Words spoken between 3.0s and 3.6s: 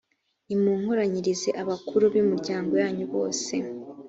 bose,